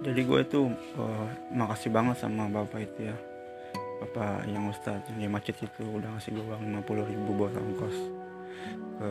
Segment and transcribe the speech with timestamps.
[0.00, 0.60] jadi gue itu
[0.96, 3.16] uh, makasih banget sama bapak itu ya.
[4.00, 7.96] Bapak yang ustadz yang di masjid itu udah ngasih gue uang 50 ribu buat ongkos
[9.00, 9.10] ke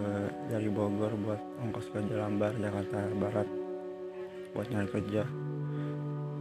[0.49, 3.47] dari Bogor buat ongkos ke Jalambar Jakarta Barat
[4.57, 5.23] buat nyari kerja.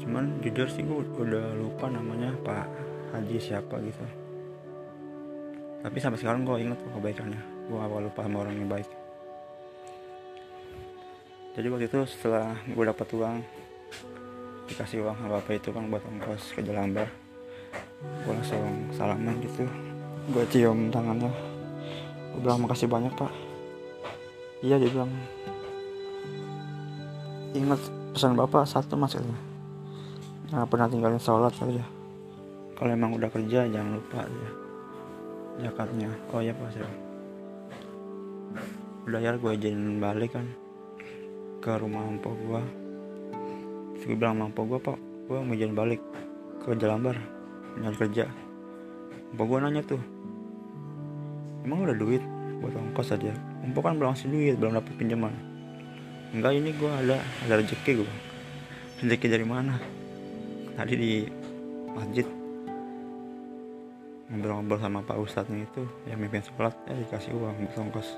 [0.01, 2.67] Cuman jujur sih gue udah lupa namanya Pak
[3.13, 4.05] Haji siapa gitu.
[5.85, 7.69] Tapi sampai sekarang gue inget tuh kebaikannya.
[7.69, 8.89] Gue awal lupa sama orang yang baik.
[11.53, 13.37] Jadi waktu itu setelah gue dapat uang
[14.69, 17.09] dikasih uang sama bapak itu kan buat ongkos ke Jalambar
[17.99, 18.63] gue langsung
[18.95, 19.67] salaman gitu.
[20.31, 21.33] Gue cium tangannya.
[22.33, 23.33] Gue bilang makasih banyak pak.
[24.63, 25.11] Iya dia bilang.
[27.57, 27.81] Ingat
[28.15, 31.85] pesan bapak satu mas katanya pernah tinggalin sholat ya.
[32.79, 34.51] Kalau emang udah kerja jangan lupa ya
[35.67, 36.11] zakatnya.
[36.31, 36.89] Oh ya pak saya
[39.09, 40.45] udah ya gue izin balik kan
[41.65, 42.63] ke rumah empok gue
[44.09, 44.97] gue bilang empok gue pak
[45.29, 46.01] gue mau izin balik
[46.65, 47.13] ke Jalambar
[47.77, 48.25] nyari kerja.
[49.37, 50.01] Empok gue nanya tuh
[51.69, 52.25] emang udah duit
[52.65, 53.37] buat ongkos aja?
[53.69, 55.37] Empok kan belum ngasih duit belum dapet pinjaman.
[56.33, 58.13] Enggak ini gue ada ada rezeki gue
[59.05, 59.77] rezeki dari mana?
[60.73, 61.29] Tadi di
[61.93, 62.25] masjid.
[64.33, 68.09] Ngobrol-ngobrol sama pak ustadznya itu yang mimpin sholat ya dikasih uang buat ongkos.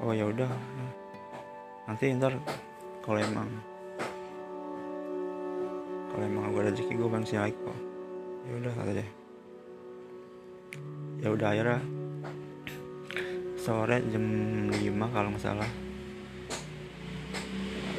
[0.00, 0.48] Oh ya udah
[1.84, 2.32] nanti ntar
[3.04, 3.48] kalau emang
[6.10, 7.78] kalau emang gue rezeki gue masih naik kok
[8.46, 9.08] ya udah kata deh
[11.20, 11.80] ya udah akhirnya
[13.60, 14.24] sore jam
[14.72, 14.80] 5
[15.12, 15.70] kalau nggak salah.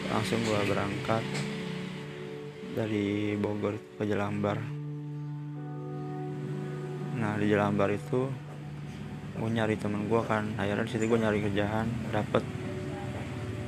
[0.09, 1.23] Langsung gue berangkat
[2.73, 4.57] dari Bogor ke Jelambar.
[7.21, 8.25] Nah di Jelambar itu
[9.37, 10.49] gue nyari temen gue kan.
[10.57, 12.41] Akhirnya di situ gue nyari kerjaan dapet.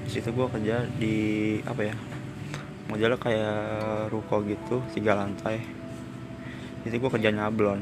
[0.04, 1.16] Di situ gue kerja di
[1.62, 1.96] apa ya
[2.94, 5.66] modelnya kayak ruko gitu tiga lantai.
[6.86, 7.82] Itu gue kerja nyablon.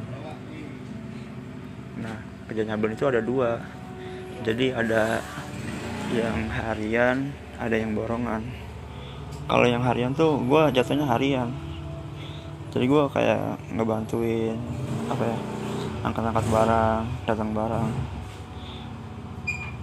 [2.00, 2.16] Nah
[2.48, 3.60] kerja nyablon itu ada dua.
[4.48, 5.20] Jadi ada
[6.16, 8.40] yang harian ada yang borongan.
[9.52, 11.52] Kalau yang harian tuh gue jatuhnya harian.
[12.72, 14.56] Jadi gue kayak ngebantuin
[15.12, 15.38] apa ya
[16.08, 17.90] angkat-angkat barang datang barang.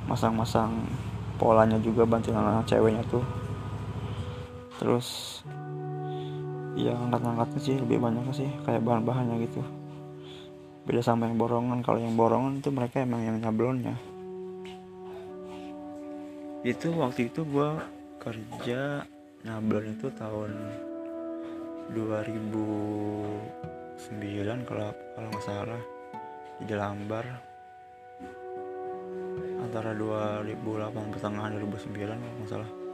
[0.09, 0.73] Masang-masang
[1.37, 3.21] polanya juga bantuin anak ceweknya tuh
[4.79, 5.43] terus
[6.79, 9.59] ya angkat-angkatnya sih lebih banyak sih kayak bahan-bahannya gitu.
[10.87, 13.99] Beda sama yang borongan kalau yang borongan itu mereka emang yang nyablonnya.
[16.63, 17.71] Itu waktu itu gue
[18.23, 19.03] kerja
[19.43, 20.55] nyablon itu tahun
[21.93, 25.83] 2009 kalau kalau nggak salah
[26.63, 27.27] di Jelambar.
[29.59, 32.88] Antara 2008 pertengahan 2009 kalau nggak salah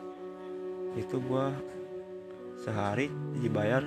[0.95, 1.47] itu gue
[2.63, 3.83] sehari dibayar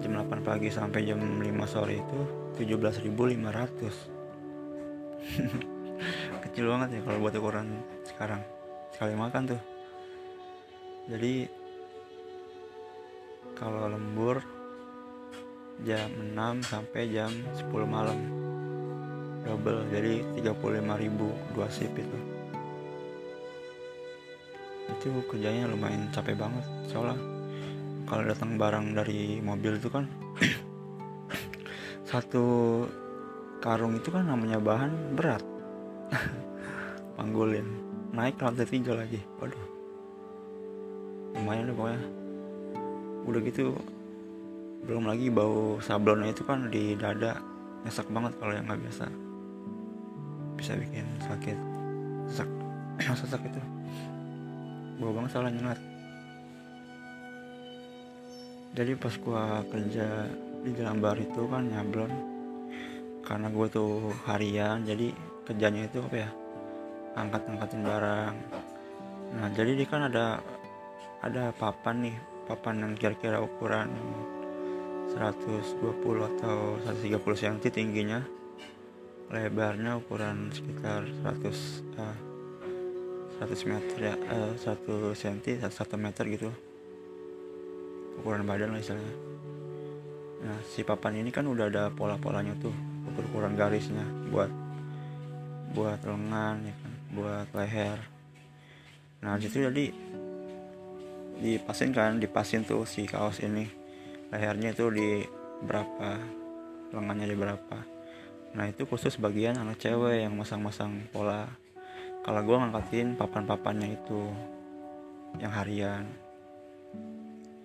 [0.00, 2.20] jam 8 pagi sampai jam 5 sore itu
[2.60, 4.20] 17.500
[6.50, 7.68] kecil banget ya kalau buat ukuran
[8.02, 8.42] sekarang.
[8.90, 9.62] Sekali makan tuh.
[11.06, 11.46] Jadi
[13.54, 14.42] kalau lembur
[15.84, 18.18] jam 6 sampai jam 10 malam.
[19.46, 22.39] Double jadi 35.000 dua sip itu
[25.00, 26.60] itu kerjanya lumayan capek banget
[26.92, 27.16] soalnya
[28.04, 30.04] kalau datang barang dari mobil itu kan
[32.10, 32.84] satu
[33.62, 35.44] karung itu kan namanya bahan berat.
[37.16, 37.68] Panggulin
[38.10, 39.22] naik lantai tiga lagi.
[39.38, 39.64] Waduh.
[41.38, 42.02] Lumayan deh pokoknya.
[43.30, 43.78] Udah gitu
[44.90, 47.38] belum lagi bau sablonnya itu kan di dada.
[47.86, 49.06] Nyesek banget kalau yang nggak biasa.
[50.58, 51.58] Bisa bikin sakit.
[52.26, 52.50] Sesak.
[53.22, 53.79] Sesak itu
[55.00, 55.80] bau banget salah nyengat
[58.70, 60.30] jadi pas gua kerja
[60.62, 62.12] di Jelambar itu kan nyablon.
[63.26, 65.10] Karena gue tuh harian jadi
[65.46, 66.30] kerjanya itu apa ya
[67.18, 68.34] angkat-angkatin barang.
[69.38, 70.38] Nah jadi dia kan ada
[71.22, 72.16] ada papan nih
[72.46, 73.90] papan yang kira-kira ukuran
[75.14, 78.22] 120 atau 130 cm tingginya.
[79.30, 82.29] Lebarnya ukuran sekitar 100 uh,
[83.40, 86.52] 100 meter ya uh, 1 cm 1 meter gitu.
[88.20, 89.16] Ukuran badan lah istilahnya.
[90.44, 92.72] Nah si papan ini kan udah ada pola-polanya tuh
[93.10, 94.52] ukuran garisnya buat
[95.72, 97.98] buat lengan ya kan buat leher.
[99.24, 99.84] Nah di situ jadi
[101.40, 103.64] dipasin kan dipasin tuh si kaos ini.
[104.28, 105.24] Lehernya itu di
[105.64, 106.20] berapa
[106.92, 107.78] lengannya di berapa.
[108.52, 111.59] Nah itu khusus bagian anak cewek yang masang-masang pola
[112.30, 114.30] kalau gue ngangkatin papan-papannya itu
[115.42, 116.06] yang harian.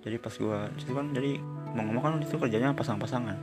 [0.01, 1.38] Jadi pas gue situ kan jadi
[1.77, 3.38] mau ngomong kan itu kerjanya pasang-pasangan.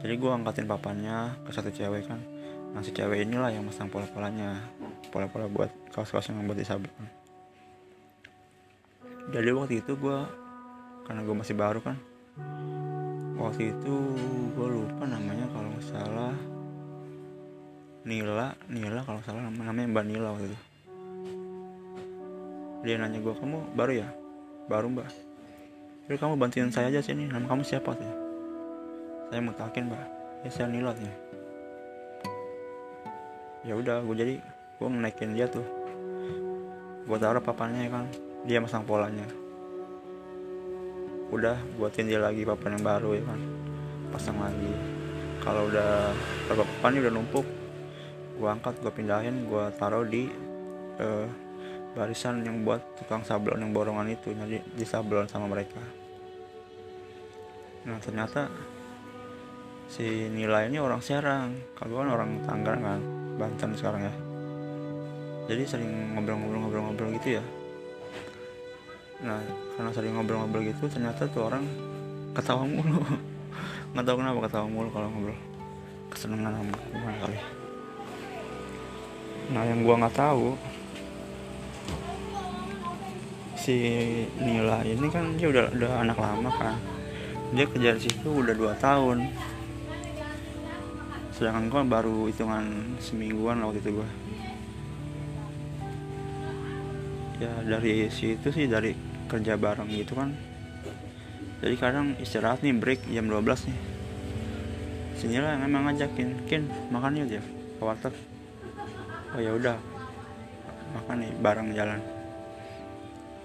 [0.00, 2.24] Jadi gue angkatin papannya ke satu cewek kan.
[2.72, 4.56] Nah si cewek inilah yang masang pola-polanya.
[5.12, 6.88] Pola-pola buat kaos-kaos yang buat disabel
[9.30, 10.18] jadi waktu itu gue
[11.06, 11.96] karena gue masih baru kan
[13.38, 13.94] waktu itu
[14.58, 16.34] gue lupa namanya kalau nggak salah
[18.00, 20.58] Nila Nila kalau salah namanya Mbak Nila waktu itu.
[22.80, 24.08] Dia nanya gue kamu baru ya?
[24.64, 25.04] Baru mbak.
[26.08, 27.28] Jadi kamu bantuin saya aja sini.
[27.28, 27.92] Nama kamu siapa?
[27.92, 28.08] sih
[29.30, 30.00] saya mau takin mbak.
[30.42, 31.12] Ya saya Nila ya
[33.60, 34.34] ya udah gue jadi
[34.80, 35.64] gue naikin dia tuh.
[37.04, 38.08] Gue taruh papannya kan
[38.48, 39.28] dia masang polanya.
[41.28, 43.40] Udah buatin dia lagi papan yang baru ya kan
[44.08, 44.72] pasang lagi.
[45.44, 46.16] Kalau udah
[46.48, 47.59] beberapa papan udah numpuk
[48.40, 50.32] gue angkat gue pindahin gue taruh di
[50.96, 51.28] uh,
[51.92, 55.82] barisan yang buat tukang sablon yang borongan itu jadi di sablon sama mereka.
[57.84, 58.48] Nah ternyata
[59.90, 61.52] si nilai ini orang Serang.
[61.76, 63.00] Kalau kan orang Tangerang kan
[63.36, 64.14] Banten sekarang ya.
[65.50, 67.44] Jadi sering ngobrol-ngobrol-ngobrol-ngobrol gitu ya.
[69.26, 69.42] Nah
[69.76, 71.66] karena sering ngobrol-ngobrol gitu ternyata tuh orang
[72.32, 73.02] ketawa mulu.
[73.92, 75.38] Nggak tahu kenapa ketawa mulu kalau ngobrol.
[76.08, 77.59] Kesenangan sama kali
[79.50, 80.54] nah yang gua nggak tahu
[83.60, 83.76] si
[84.40, 86.80] Nila ini kan dia udah udah anak lama kan.
[87.52, 89.28] Dia kerja di situ udah dua tahun.
[91.36, 94.08] Sedangkan gue baru hitungan semingguan waktu itu gue
[97.40, 98.92] ya dari situ sih dari
[99.28, 100.32] kerja bareng gitu kan.
[101.60, 103.78] Jadi kadang istirahat nih break jam 12 nih.
[105.20, 107.42] Sinilah yang emang ngajakin kin makan yuk dia
[107.76, 107.84] ke
[109.34, 109.76] oh ya udah.
[110.90, 112.00] Makan nih bareng jalan.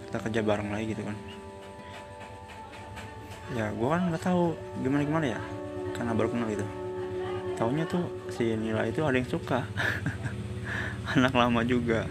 [0.07, 1.17] Kita kerja bareng lagi gitu kan.
[3.53, 5.39] Ya gue kan nggak tahu gimana gimana ya
[5.93, 6.65] karena baru kenal gitu.
[7.55, 8.03] Taunya tuh
[8.33, 9.63] si Nila itu ada yang suka.
[11.13, 12.09] Anak lama juga.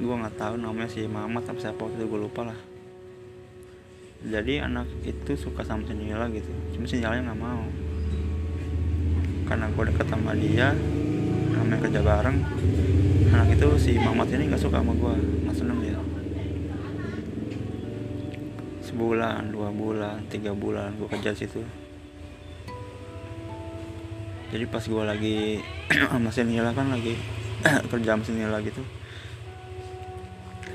[0.00, 2.58] Gue nggak tahu namanya si Mamat atau siapa itu gue lupa lah.
[4.20, 6.48] Jadi anak itu suka sama si Nila gitu.
[6.76, 7.64] Cuma si Nila nggak mau.
[9.48, 10.76] Karena gue deket sama dia
[11.60, 12.38] namanya kerja bareng.
[13.30, 15.14] Anak itu si Mamat ini nggak suka sama gue
[15.44, 16.00] nggak seneng dia.
[18.80, 21.60] Sebulan dua bulan tiga bulan gue kerja situ.
[24.50, 25.38] Jadi pas gue lagi
[26.10, 27.14] sama Nila kan lagi
[27.92, 28.80] kerja sama Nila gitu.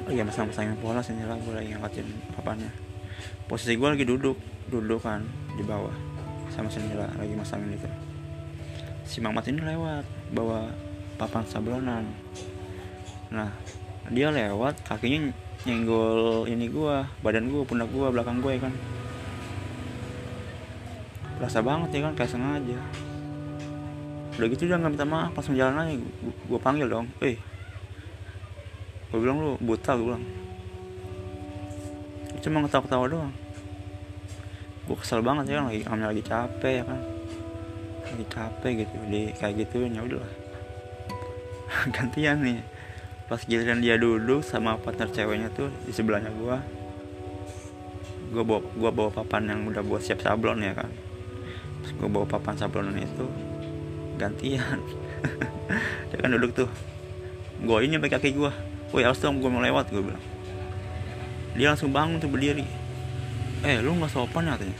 [0.05, 2.85] Lagi masang masangin pola Nila gue lagi ngangkatin papannya
[3.45, 4.37] posisi gue lagi duduk
[4.73, 5.21] duduk kan
[5.53, 5.93] di bawah
[6.49, 7.89] sama Nila lagi masangin itu.
[9.05, 10.71] Si Mamat ini lewat bawa
[11.15, 12.05] papan sablonan.
[13.29, 13.49] Nah
[14.09, 15.33] dia lewat kakinya
[15.65, 16.95] nyenggol ini gue
[17.25, 18.73] badan gue pundak gue belakang gue ya kan?
[21.41, 22.13] Berasa banget ya kan?
[22.15, 22.79] Kayak sengaja.
[24.35, 27.07] Udah gitu dia nggak minta maaf pas jalan aja gue panggil dong.
[27.21, 27.37] Eh.
[29.09, 30.25] Gue bilang lu buta gue bilang.
[32.43, 33.33] Cuma ketawa-ketawa doang.
[34.85, 35.65] Gue kesel banget ya kan?
[35.71, 37.14] Lagi lagi capek ya kan
[38.15, 40.31] lagi capek gitu di kayak gitu ya udahlah.
[41.93, 42.63] Gantian nih.
[43.27, 46.57] Pas giliran dia duduk sama partner ceweknya tuh di sebelahnya gue
[48.31, 50.87] gue bawa gue bawa papan yang udah buat siap sablon ya kan.
[51.99, 53.27] Gue bawa papan sablonan itu
[54.15, 54.79] gantian.
[56.07, 56.69] Dia kan duduk tuh.
[57.59, 58.51] Gue ini pakai kaki gue
[58.95, 60.23] woi harus dong gue mau lewat gue bilang.
[61.59, 62.63] Dia langsung bangun tuh berdiri.
[63.67, 64.77] Eh lu nggak sopan ya katanya.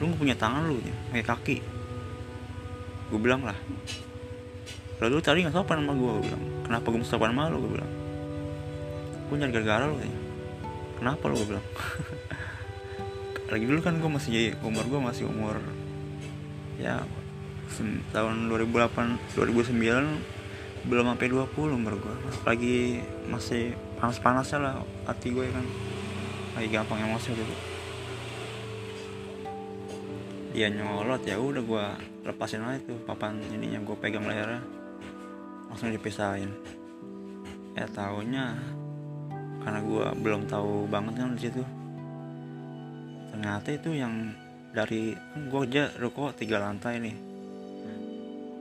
[0.00, 1.79] Lu nggak punya tangan lu ya pakai kaki
[3.10, 3.58] gue bilang lah.
[5.02, 6.42] Lalu lu tadi nggak sopan sama gue gue bilang.
[6.64, 7.90] Kenapa gue mesti sopan sama lu gue bilang.
[9.26, 10.20] Gue nyari gara-gara lu katanya
[11.00, 11.66] kenapa lu gue bilang.
[13.50, 15.58] Lagi dulu kan gue masih umur gue masih umur
[16.80, 17.04] ya
[18.16, 22.16] tahun 2008 2009 belum sampai 20 umur gue
[22.48, 24.74] lagi masih panas-panasnya lah
[25.04, 25.66] hati gue kan.
[26.56, 27.69] Lagi gampang emosi gitu
[30.50, 31.22] dia nyolot.
[31.26, 31.84] Ya udah gue
[32.26, 34.62] lepasin aja tuh papan ininya gue pegang lehernya.
[35.70, 36.50] Langsung dipisahin.
[37.78, 38.58] Ya taunya
[39.60, 41.62] karena gue belum tahu banget kan di situ.
[43.30, 44.34] Ternyata itu yang
[44.74, 45.14] dari
[45.50, 47.16] gue aja ruko tiga lantai nih.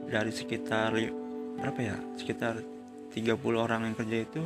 [0.09, 0.93] Dari sekitar
[1.57, 1.97] berapa ya?
[2.17, 2.61] Sekitar
[3.13, 4.41] 30 orang yang kerja itu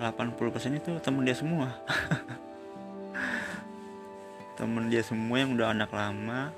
[0.00, 1.72] 80% itu temen dia semua
[4.56, 6.48] temen dia semua yang udah anak lama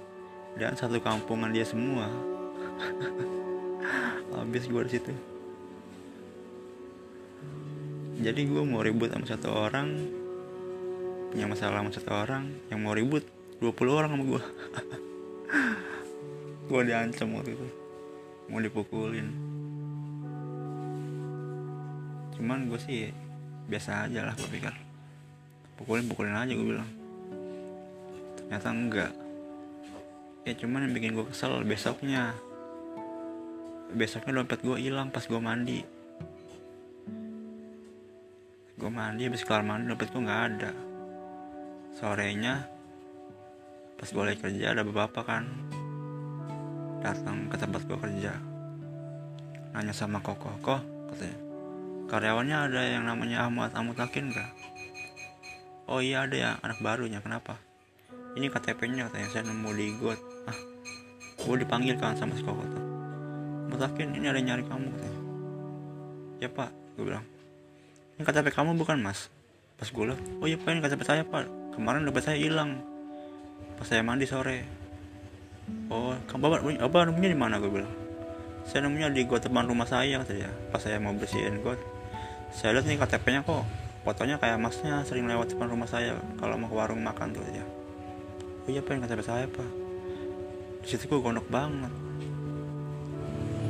[0.55, 2.07] dan satu kampungan dia semua.
[4.39, 5.13] Habis gue di situ.
[8.23, 9.89] Jadi gue mau ribut sama satu orang
[11.29, 13.27] punya masalah sama satu orang yang mau ribut
[13.61, 14.43] 20 orang sama gue
[16.71, 17.67] gue diancam waktu itu.
[18.47, 19.29] Mau dipukulin.
[22.39, 23.11] Cuman gue sih
[23.67, 24.75] biasa aja lah gue pikir.
[25.79, 26.98] Pukulin pukulin aja gue bilang
[28.49, 29.13] ternyata enggak.
[30.49, 32.33] Ya cuman yang bikin gue kesel besoknya.
[33.93, 35.85] Besoknya dompet gue hilang pas gue mandi.
[38.81, 40.73] Gue mandi habis kelar mandi dompet gue nggak ada.
[41.93, 42.65] Sorenya
[44.01, 45.45] pas gue lagi kerja ada beberapa kan
[47.05, 48.33] datang ke tempat gue kerja.
[49.77, 50.81] Nanya sama koko kok
[51.13, 51.49] katanya
[52.09, 54.49] karyawannya ada yang namanya Ahmad Amutakin gak
[55.93, 57.61] oh iya ada ya anak barunya kenapa
[58.39, 60.21] ini KTP-nya katanya saya nemu di got.
[60.47, 60.59] Ah
[61.39, 62.85] gue dipanggil kan sama si koko tuh.
[63.99, 65.21] Ini ada nyari kamu katanya.
[66.39, 67.27] Ya pak gue bilang.
[68.19, 69.27] Ini KTP kamu bukan mas?
[69.79, 71.51] Pas gue liat oh iya pak ini KTP saya pak.
[71.75, 72.79] Kemarin dompet saya hilang.
[73.75, 74.63] Pas saya mandi sore.
[75.91, 77.95] Oh kamu bapak apa nemunya di mana gue bilang.
[78.67, 81.79] Saya nemunya di got teman rumah saya katanya pas saya mau bersihin got.
[82.55, 83.67] Saya lihat nih KTP nya kok.
[84.07, 87.61] Fotonya kayak masnya sering lewat depan rumah saya kalau mau ke warung makan tuh ya
[88.69, 89.65] iya pak ini KTP saya pak?
[90.85, 91.91] Di situ gue gondok banget.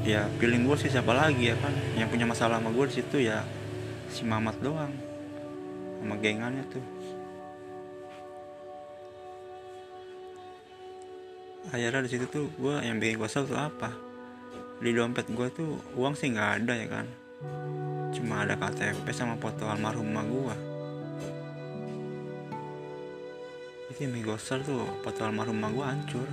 [0.02, 1.70] Ya feeling gue sih siapa lagi ya kan?
[1.94, 3.46] Yang punya masalah sama gue di situ ya
[4.10, 4.90] si Mamat doang.
[6.02, 6.84] Sama gengannya tuh.
[11.70, 13.94] Akhirnya di situ tuh gue yang bikin gue tuh apa?
[14.82, 17.06] Di dompet gue tuh uang sih nggak ada ya kan?
[18.10, 20.67] Cuma ada KTP sama foto almarhum emak gue
[23.98, 26.28] yang bikin gue tuh foto almarhum emak gue hancur.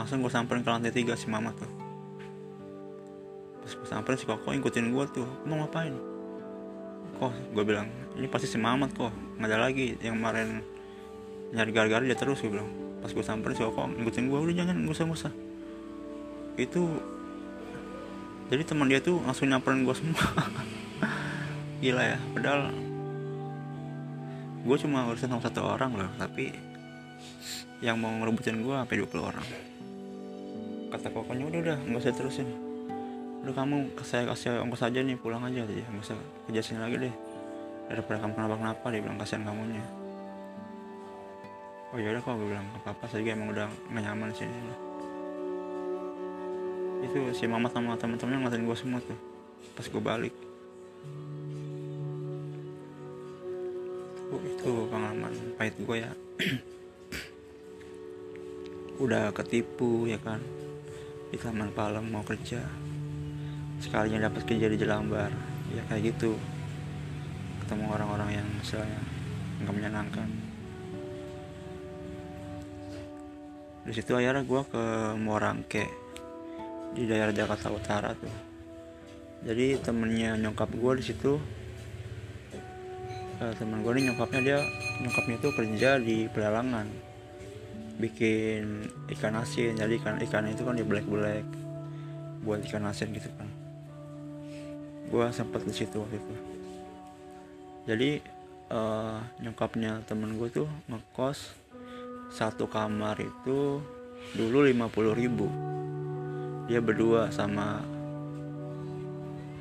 [0.00, 1.68] Langsung gue samperin ke lantai tiga si mama tuh.
[3.60, 5.92] Pas gue samperin si koko ikutin gue tuh mau ngapain?
[7.20, 10.64] Kok gue bilang ini pasti si Mamat kok nggak ada lagi yang kemarin
[11.52, 12.72] nyari gara-gara dia terus gue bilang.
[13.04, 15.32] Pas gue samperin si koko ngikutin gue udah jangan gak usah
[16.60, 16.84] itu
[18.52, 20.24] jadi teman dia tuh langsung nyamperin gue semua.
[21.84, 22.89] Gila ya padahal
[24.60, 26.52] gue cuma urusan sama satu orang loh tapi
[27.80, 29.46] yang mau ngerebutin gue sampai 20 orang.
[30.92, 32.48] Kata kokonya udah udah nggak usah terusin.
[33.40, 35.64] Udah kamu saya kasih ongkos aja nih pulang aja.
[35.64, 36.16] Aja nggak usah
[36.48, 37.14] kerja sini lagi deh.
[37.88, 39.84] Daripada kamu kenapa kenapa dia bilang kasihan kamunya.
[41.90, 44.56] Oh ya udah kok gue bilang apa apa saya emang udah gak nyaman sini.
[47.00, 49.16] Itu si mama sama temen-temennya ngatain gue semua tuh
[49.76, 50.34] pas gue balik
[54.30, 56.12] oh, itu pengalaman pahit gue ya.
[59.04, 60.38] Udah ketipu ya kan?
[61.30, 62.62] Di Taman Palem mau kerja.
[63.82, 65.30] Sekalinya dapat kerja di Jelambar.
[65.74, 66.38] Ya kayak gitu.
[67.64, 69.00] Ketemu orang-orang yang misalnya
[69.62, 70.28] nggak menyenangkan.
[73.80, 74.84] Di situ akhirnya gue ke
[75.16, 75.84] Morangke
[76.94, 78.34] di daerah Jakarta Utara tuh.
[79.40, 81.40] Jadi temennya nyokap gue di situ
[83.40, 84.58] uh, temen gue nih nyokapnya dia
[85.00, 86.86] nyokapnya itu kerja di pelelangan.
[88.00, 91.44] Bikin ikan asin jadi ikan ikan itu kan di black black
[92.44, 93.48] buat ikan asin gitu kan.
[95.08, 96.34] Gue sempet di situ waktu itu.
[97.88, 98.10] Jadi
[98.70, 101.56] uh, nyokapnya temen gue tuh ngekos
[102.30, 103.82] satu kamar itu
[104.36, 105.48] dulu 50 ribu.
[106.70, 107.82] Dia berdua sama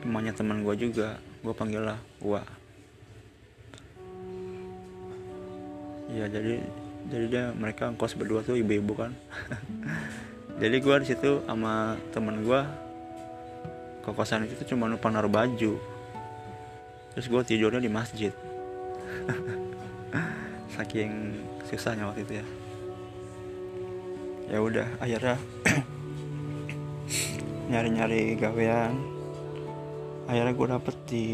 [0.05, 1.17] temannya teman gue juga.
[1.39, 2.58] Gue panggil lah gua
[6.09, 6.57] ya jadi
[7.07, 9.15] jadi dia mereka ngkos berdua tuh ibu-ibu kan.
[10.61, 12.61] Jadi gue di situ sama temen gue
[14.03, 15.79] ke kosan itu cuma numpang naruh baju.
[17.15, 18.35] Terus gue tidurnya di masjid.
[20.75, 22.45] Saking susahnya waktu itu ya.
[24.51, 25.39] Ya udah akhirnya
[27.71, 28.99] nyari-nyari gawean.
[30.27, 31.27] Akhirnya gue dapet di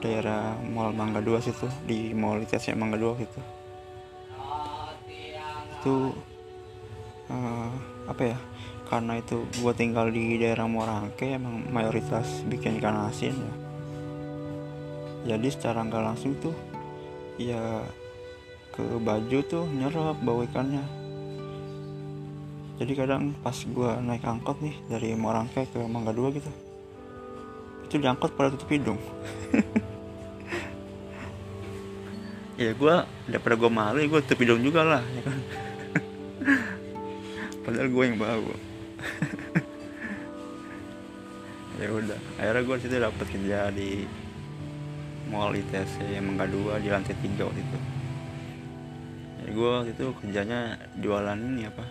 [0.00, 3.40] daerah Mall Mangga 2 situ di Mall ITC Mangga 2 gitu
[5.80, 6.12] itu.
[7.30, 7.70] Uh,
[8.10, 8.38] apa ya
[8.90, 13.54] karena itu gue tinggal di daerah Morangke emang mayoritas bikin ikan asin ya.
[15.30, 16.52] Jadi secara nggak langsung tuh
[17.38, 17.86] ya
[18.74, 20.82] ke baju tuh nyerap bau ikannya.
[22.82, 26.50] Jadi kadang pas gue naik angkot nih dari Morangke ke Mangga 2 gitu
[27.90, 29.02] itu diangkot pada tutup hidung.
[32.60, 32.94] Ya gue
[33.24, 35.38] daripada gue malu ya gue tutup hidung juga lah ya kan?
[37.64, 38.44] Padahal gue yang bau
[41.80, 44.04] ya udah akhirnya gue situ dapet kerja di
[45.32, 47.78] mall ITC Mangga 2 di lantai 3 waktu itu.
[49.40, 51.88] Jadi gue waktu itu kerjanya jualan ini apa?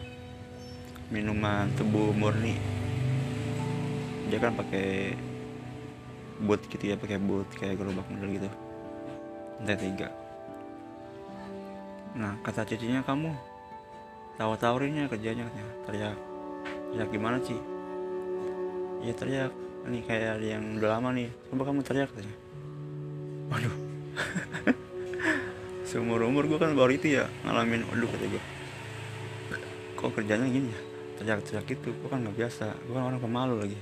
[1.09, 2.53] Minuman tebu murni.
[4.29, 5.17] Dia kan pakai
[6.39, 8.49] boot gitu ya pakai boot kayak gerobak model gitu.
[9.59, 10.07] Lantai tiga.
[12.15, 13.35] Nah kata cicinya kamu
[14.39, 15.71] tahu tawarinnya kerjanya katanya.
[15.87, 16.17] Teriak.
[16.95, 17.59] Teriak gimana sih?
[19.03, 19.51] Ya teriak.
[19.87, 21.29] Ini kayak yang udah lama nih.
[21.51, 22.35] Coba kamu teriak katanya.
[23.51, 23.75] Waduh.
[25.89, 27.83] Seumur umur gue kan baru itu ya ngalamin.
[27.91, 28.43] Waduh kata gue
[29.99, 30.79] kok kerjanya gini ya?
[31.19, 31.91] Teriak-teriak gitu.
[31.91, 32.71] Gue kan nggak biasa.
[32.87, 33.79] Gue kan orang pemalu lagi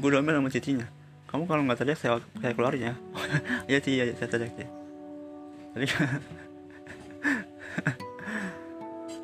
[0.00, 0.86] gue udah sama cicinya.
[1.28, 2.94] Kamu kalau nggak teriak saya saya keluarin ya.
[3.70, 4.68] Iya sih ya saya teriak sih
[5.72, 5.88] jadi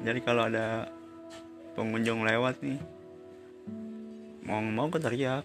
[0.05, 0.89] jadi kalau ada
[1.77, 2.81] pengunjung lewat nih
[4.49, 5.45] mau mau ke teriak.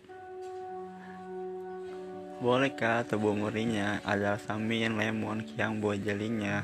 [2.43, 4.03] Boleh kah tebu murninya.
[4.03, 6.59] Ada samin, lemon, kiang, buah jelinya.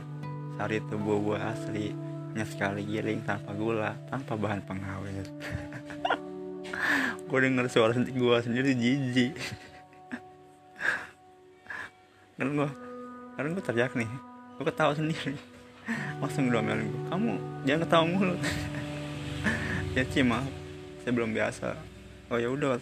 [0.59, 5.27] Sari tebu buah asli hanya sekali giling tanpa gula tanpa bahan pengawet.
[7.29, 9.33] Gue denger suara gue sendiri jijik.
[12.37, 12.69] Kan gue
[13.35, 14.09] kan gue teriak nih
[14.57, 15.35] gue ketawa sendiri.
[16.21, 17.33] Langsung gue gue kamu
[17.65, 18.35] jangan ketawa mulu.
[19.97, 20.47] Ya Ci maaf.
[21.01, 21.73] Saya belum biasa.
[22.29, 22.77] Oh ya udah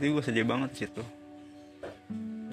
[0.00, 0.88] itu gue sedih banget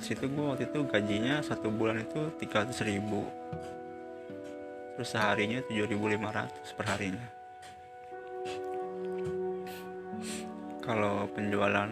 [0.08, 3.28] situ situ gue waktu itu gajinya satu bulan itu 300 ribu.
[4.96, 6.48] Terus seharinya 7500
[6.80, 7.28] per harinya.
[10.80, 11.92] Kalau penjualan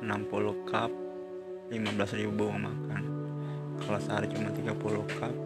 [0.00, 0.08] 60
[0.72, 0.88] cup
[1.68, 3.04] 15 ribu makan.
[3.84, 4.72] Kalau sehari cuma 30
[5.20, 5.36] cup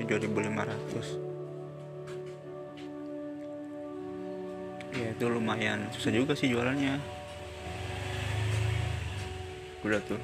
[0.00, 1.20] 7500
[4.96, 5.84] ya itu lumayan.
[5.92, 6.96] Susah juga sih jualannya.
[9.84, 10.16] Udah tuh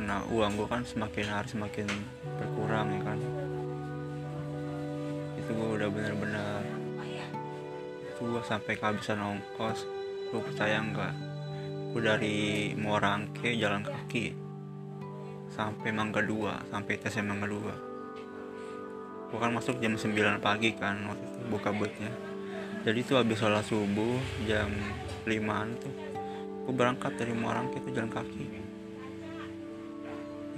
[0.00, 1.84] karena uang gue kan semakin hari semakin
[2.40, 3.20] berkurang ya kan?
[5.36, 6.64] Itu gue udah bener-bener
[8.16, 9.84] gue sampai kehabisan ongkos.
[10.32, 11.14] Gue percaya nggak?
[11.92, 14.32] Gue dari Morangke jalan kaki
[15.52, 21.26] sampai Mangga 2 sampai TC Mangga 2 gue kan masuk jam 9 pagi kan waktu
[21.26, 22.08] itu buka butnya
[22.86, 24.14] jadi itu habis sholat subuh
[24.46, 24.70] jam
[25.26, 25.94] 5an tuh
[26.64, 28.59] gue berangkat dari Morangke itu jalan kaki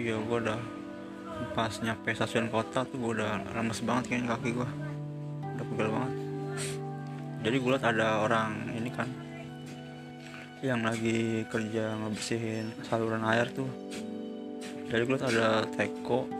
[0.01, 0.61] iya gue udah
[1.53, 4.69] pas nyampe stasiun kota tuh gue udah lemes banget kayaknya kaki gue
[5.59, 6.13] udah pegel banget.
[7.43, 9.09] Jadi gue liat ada orang ini kan
[10.63, 13.67] yang lagi kerja ngebersihin saluran air tuh.
[14.87, 16.31] Jadi gue liat ada teko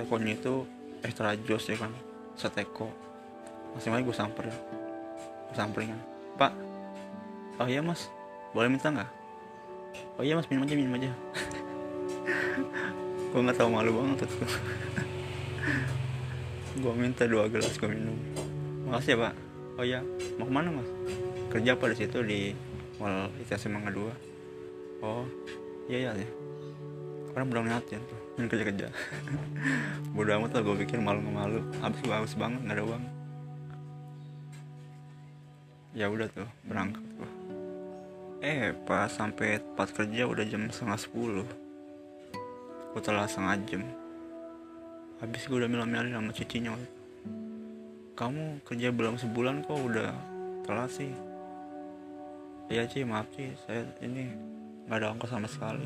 [0.00, 0.64] tekonya itu
[1.04, 1.92] extra jos ya kan
[2.34, 2.88] seteko.
[3.76, 4.56] Masing masing gue samper ya
[5.46, 6.00] gue samperin kan.
[6.40, 6.52] Pak
[7.60, 8.08] oh iya mas
[8.56, 9.10] boleh minta nggak?
[10.16, 11.12] Oh iya mas minum aja minum aja
[13.32, 14.50] gue nggak tahu malu banget tuh.
[16.76, 18.16] Gue minta dua gelas gue minum.
[18.86, 19.34] Makasih ya pak.
[19.76, 20.00] Oh iya
[20.40, 20.88] mau ke mana mas?
[21.52, 22.40] Kerja apa di situ di
[22.96, 25.28] mall ITC Mangga 2 oh
[25.86, 26.28] iya iya ya
[27.36, 28.86] karena belum ngeliatin tuh ini kerja kerja
[30.16, 31.60] bodo amat lah gue pikir malu nggak malu.
[31.84, 33.04] Habis gue habis banget nggak ada uang.
[35.96, 37.30] Ya udah tuh berangkat gue
[38.44, 41.48] eh pas sampai tempat kerja udah jam setengah sepuluh
[42.96, 43.82] gue telah setengah jam
[45.20, 46.72] habis gue udah milah-milih sama cicinya
[48.16, 50.10] kamu kerja belum sebulan kok udah
[50.64, 51.12] telat sih.
[52.72, 54.32] Iya sih maaf sih saya ini
[54.88, 55.84] nggak ada ongkos sama sekali